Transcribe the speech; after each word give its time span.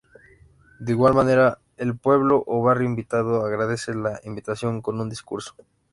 De 0.79 0.93
igual 0.93 1.13
manera 1.13 1.59
el 1.77 1.95
pueblo 1.95 2.43
o 2.47 2.63
barrio 2.63 2.87
invitado 2.87 3.45
agradece 3.45 3.93
la 3.93 4.19
invitación 4.23 4.81
con 4.81 4.99
un 4.99 5.07
discurso. 5.11 5.53